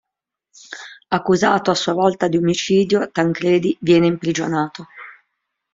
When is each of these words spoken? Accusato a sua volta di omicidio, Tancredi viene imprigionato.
Accusato 1.09 1.69
a 1.69 1.75
sua 1.75 1.93
volta 1.93 2.27
di 2.27 2.35
omicidio, 2.35 3.11
Tancredi 3.11 3.77
viene 3.81 4.07
imprigionato. 4.07 4.87